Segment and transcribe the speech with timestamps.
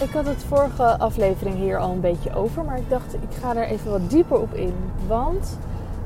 [0.00, 3.56] ik had het vorige aflevering hier al een beetje over, maar ik dacht ik ga
[3.56, 4.74] er even wat dieper op in.
[5.06, 5.58] Want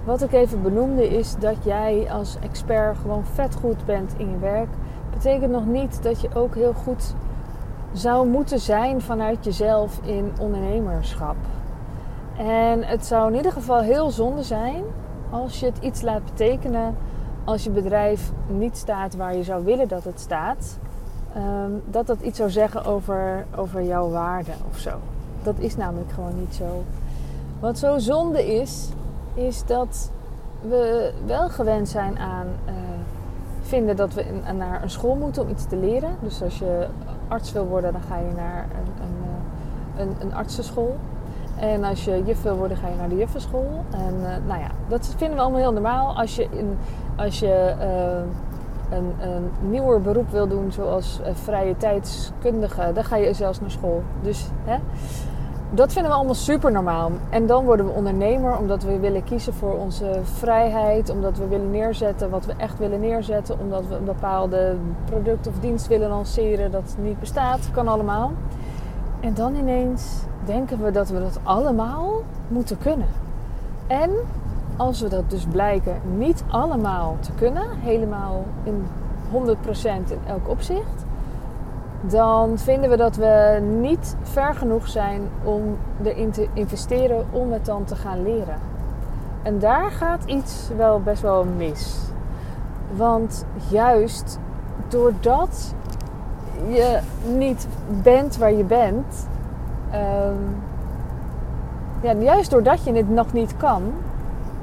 [0.04, 4.38] wat ik even benoemde is dat jij als expert gewoon vet goed bent in je
[4.38, 4.68] werk.
[5.10, 7.14] Betekent nog niet dat je ook heel goed
[7.92, 11.36] zou moeten zijn vanuit jezelf in ondernemerschap.
[12.36, 14.82] En het zou in ieder geval heel zonde zijn
[15.30, 16.96] als je het iets laat betekenen
[17.44, 20.78] als je bedrijf niet staat waar je zou willen dat het staat.
[21.34, 24.90] Ehm, dat dat iets zou zeggen over, over jouw waarde of zo.
[25.42, 26.84] Dat is namelijk gewoon niet zo.
[27.60, 28.88] Wat zo zonde is,
[29.34, 30.10] is dat
[30.60, 32.72] we wel gewend zijn aan uh,
[33.62, 34.24] vinden dat we
[34.56, 36.16] naar een school moeten om iets te leren.
[36.20, 36.86] Dus als je
[37.28, 39.04] arts wil worden, dan ga je naar een,
[39.98, 40.96] een, eh, een, artsenschool.
[41.56, 43.84] En als je juf wil worden, ga je naar de juffenschool.
[43.90, 46.16] En uh, nou ja, dat vinden we allemaal heel normaal.
[46.16, 46.78] Als je, in,
[47.16, 47.74] als je
[48.92, 53.70] een, een nieuwer beroep wil doen, zoals uh, vrije tijdskundige, dan ga je zelfs naar
[53.70, 54.02] school.
[54.22, 54.76] Dus hè,
[55.74, 57.10] dat vinden we allemaal super normaal.
[57.30, 61.70] En dan worden we ondernemer omdat we willen kiezen voor onze vrijheid, omdat we willen
[61.70, 66.70] neerzetten wat we echt willen neerzetten, omdat we een bepaalde product of dienst willen lanceren
[66.70, 67.70] dat niet bestaat.
[67.72, 68.32] Kan allemaal.
[69.20, 73.08] En dan ineens denken we dat we dat allemaal moeten kunnen.
[73.86, 74.10] En
[74.76, 78.86] als we dat dus blijken niet allemaal te kunnen, helemaal in
[79.32, 79.34] 100%
[79.84, 81.04] in elk opzicht,
[82.00, 87.64] dan vinden we dat we niet ver genoeg zijn om erin te investeren om het
[87.66, 88.58] dan te gaan leren.
[89.42, 91.98] En daar gaat iets wel best wel mis.
[92.96, 94.38] Want juist
[94.88, 95.74] doordat
[96.68, 96.98] je
[97.36, 97.66] niet
[98.02, 99.28] bent waar je bent,
[99.94, 100.62] um,
[102.00, 103.82] ja, juist doordat je het nog niet kan,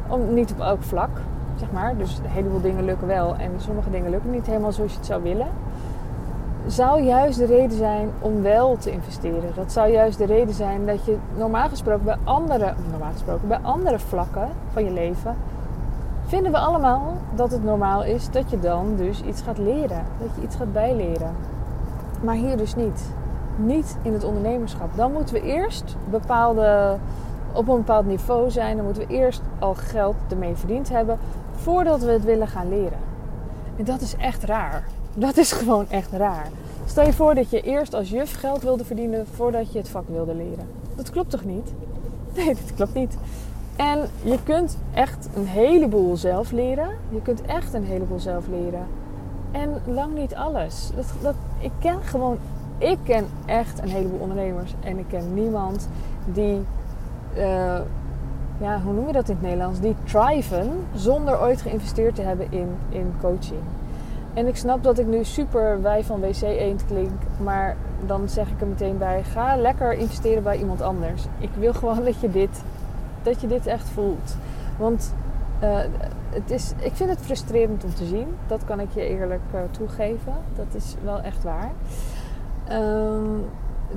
[0.09, 1.09] om, niet op elk vlak,
[1.55, 4.91] zeg maar, dus een heleboel dingen lukken wel en sommige dingen lukken niet helemaal zoals
[4.91, 5.47] je het zou willen,
[6.67, 9.51] zou juist de reden zijn om wel te investeren.
[9.55, 13.59] Dat zou juist de reden zijn dat je normaal gesproken bij andere, normaal gesproken bij
[13.61, 15.35] andere vlakken van je leven,
[16.25, 20.29] vinden we allemaal dat het normaal is dat je dan dus iets gaat leren, dat
[20.35, 21.35] je iets gaat bijleren.
[22.21, 23.11] Maar hier dus niet
[23.59, 24.89] niet in het ondernemerschap.
[24.95, 26.97] Dan moeten we eerst bepaalde,
[27.53, 28.75] op een bepaald niveau zijn.
[28.75, 31.17] Dan moeten we eerst al geld ermee verdiend hebben
[31.51, 32.99] voordat we het willen gaan leren.
[33.77, 34.83] En dat is echt raar.
[35.13, 36.47] Dat is gewoon echt raar.
[36.85, 40.07] Stel je voor dat je eerst als juf geld wilde verdienen voordat je het vak
[40.07, 40.67] wilde leren.
[40.95, 41.71] Dat klopt toch niet?
[42.35, 43.17] Nee, dat klopt niet.
[43.75, 46.89] En je kunt echt een heleboel zelf leren.
[47.09, 48.87] Je kunt echt een heleboel zelf leren.
[49.51, 50.89] En lang niet alles.
[50.95, 52.37] Dat, dat, ik ken gewoon
[52.79, 55.89] ik ken echt een heleboel ondernemers en ik ken niemand
[56.33, 56.59] die,
[57.37, 57.79] uh,
[58.59, 59.79] ja, hoe noem je dat in het Nederlands?
[59.79, 63.61] Die thriven zonder ooit geïnvesteerd te hebben in, in coaching.
[64.33, 67.11] En ik snap dat ik nu super wij van WC Eend klink,
[67.43, 67.75] maar
[68.05, 71.23] dan zeg ik er meteen bij: ga lekker investeren bij iemand anders.
[71.37, 72.63] Ik wil gewoon dat je dit,
[73.23, 74.35] dat je dit echt voelt.
[74.77, 75.13] Want
[75.63, 75.79] uh,
[76.29, 78.27] het is, ik vind het frustrerend om te zien.
[78.47, 80.33] Dat kan ik je eerlijk uh, toegeven.
[80.55, 81.71] Dat is wel echt waar.
[82.71, 83.45] Um,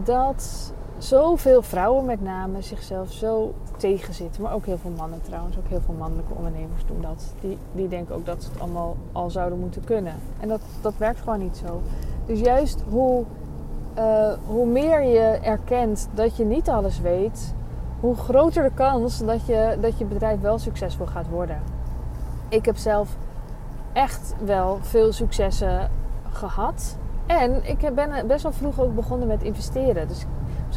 [0.04, 0.72] dat
[1.03, 4.43] zoveel vrouwen met name zichzelf zo tegenzitten.
[4.43, 5.59] Maar ook heel veel mannen trouwens.
[5.59, 7.35] Ook heel veel mannelijke ondernemers doen dat.
[7.41, 10.15] Die, die denken ook dat ze het allemaal al zouden moeten kunnen.
[10.41, 11.81] En dat, dat werkt gewoon niet zo.
[12.27, 13.25] Dus juist hoe,
[13.99, 17.55] uh, hoe meer je erkent dat je niet alles weet...
[18.01, 21.63] hoe groter de kans dat je, dat je bedrijf wel succesvol gaat worden.
[22.49, 23.17] Ik heb zelf
[23.93, 25.91] echt wel veel successen
[26.31, 26.97] gehad
[27.27, 30.09] en ik ben best wel vroeg ook begonnen met investeren.
[30.09, 30.27] Dus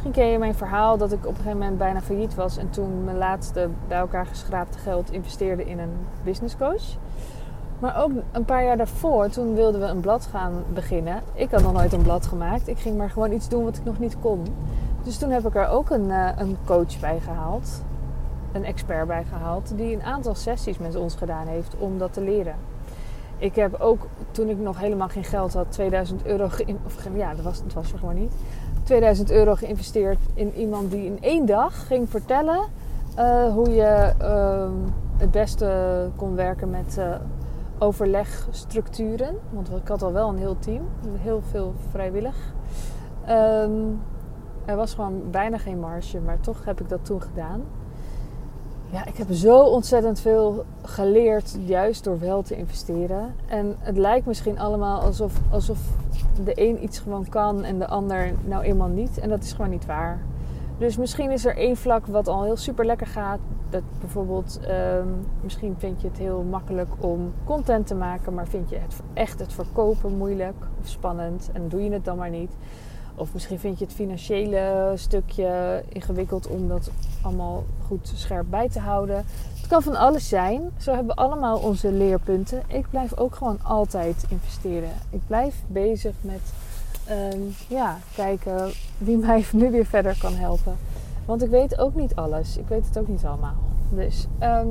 [0.06, 2.58] misschien ken je mijn verhaal dat ik op een gegeven moment bijna failliet was.
[2.58, 5.94] En toen mijn laatste bij elkaar geschraapte geld investeerde in een
[6.24, 6.84] business coach.
[7.80, 11.22] Maar ook een paar jaar daarvoor, toen wilden we een blad gaan beginnen.
[11.34, 12.68] Ik had nog nooit een blad gemaakt.
[12.68, 14.46] Ik ging maar gewoon iets doen wat ik nog niet kon.
[15.04, 17.82] Dus toen heb ik er ook een, eh, een coach bij gehaald.
[18.52, 19.72] Een expert bij gehaald.
[19.76, 22.56] Die een aantal sessies met ons gedaan heeft om dat te leren.
[23.38, 27.16] Ik heb ook, toen ik nog helemaal geen geld had, 2000 euro geïnvesteerd.
[27.16, 28.34] Ja, dat was, dat was er gewoon niet.
[28.86, 32.60] 2000 euro geïnvesteerd in iemand die in één dag ging vertellen
[33.18, 34.70] uh, hoe je uh,
[35.18, 37.16] het beste kon werken met uh,
[37.80, 39.36] overlegstructuren.
[39.50, 40.82] Want ik had al wel een heel team,
[41.20, 42.36] heel veel vrijwillig.
[43.30, 44.02] Um,
[44.66, 47.62] er was gewoon bijna geen marge, maar toch heb ik dat toen gedaan
[48.92, 53.36] ja, ik heb zo ontzettend veel geleerd, juist door wel te investeren.
[53.46, 55.80] En het lijkt misschien allemaal alsof, alsof
[56.44, 59.18] de een iets gewoon kan en de ander nou eenmaal niet.
[59.18, 60.20] En dat is gewoon niet waar.
[60.78, 63.40] Dus misschien is er één vlak wat al heel super lekker gaat.
[63.70, 68.70] Dat bijvoorbeeld, um, misschien vind je het heel makkelijk om content te maken, maar vind
[68.70, 72.52] je het echt het verkopen moeilijk of spannend en doe je het dan maar niet.
[73.16, 76.92] Of misschien vind je het financiële stukje ingewikkeld om dat
[77.22, 79.26] allemaal goed scherp bij te houden.
[79.56, 80.62] Het kan van alles zijn.
[80.78, 82.64] Zo hebben we allemaal onze leerpunten.
[82.68, 84.90] Ik blijf ook gewoon altijd investeren.
[85.10, 86.54] Ik blijf bezig met
[87.06, 90.78] ehm, ja, kijken wie mij nu weer verder kan helpen.
[91.26, 92.58] Want ik weet ook niet alles.
[92.58, 93.58] Ik weet het ook niet allemaal.
[93.90, 94.68] Dus ehm,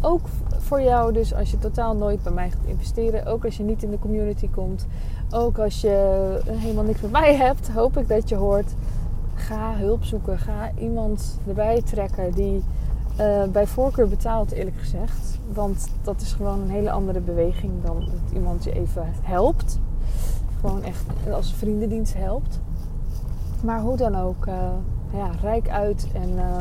[0.00, 0.20] ook
[0.58, 3.82] voor jou, dus als je totaal nooit bij mij gaat investeren, ook als je niet
[3.82, 4.86] in de community komt,
[5.30, 8.74] ook als je helemaal niks met mij hebt, hoop ik dat je hoort.
[9.34, 10.38] Ga hulp zoeken.
[10.38, 12.64] Ga iemand erbij trekken die
[13.20, 15.38] uh, bij voorkeur betaalt, eerlijk gezegd.
[15.52, 19.78] Want dat is gewoon een hele andere beweging dan dat iemand je even helpt.
[20.60, 22.60] Gewoon echt als vriendendienst helpt.
[23.62, 24.54] Maar hoe dan ook, uh,
[25.12, 26.56] ja, rijk uit en uh,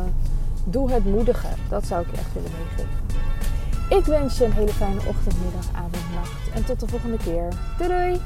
[0.64, 1.48] doe het moedige.
[1.70, 3.05] Dat zou ik je echt willen meegeven.
[3.90, 6.52] Ik wens je een hele fijne ochtend, middag, avond, nacht.
[6.54, 7.50] En tot de volgende keer.
[7.78, 8.22] Doei doei!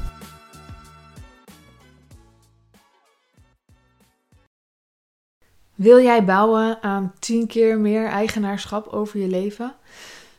[5.74, 9.74] Wil jij bouwen aan 10 keer meer eigenaarschap over je leven?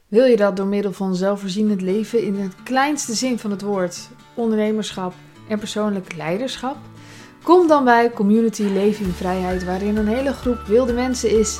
[0.07, 4.09] Wil je dat door middel van zelfvoorzienend leven in het kleinste zin van het woord,
[4.33, 5.13] ondernemerschap
[5.47, 6.77] en persoonlijk leiderschap?
[7.44, 11.59] Kom dan bij Community Leven in Vrijheid, waarin een hele groep wilde mensen is